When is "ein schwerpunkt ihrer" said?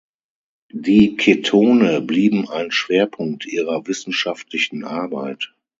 2.49-3.85